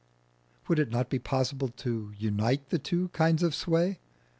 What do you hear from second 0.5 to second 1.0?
Would it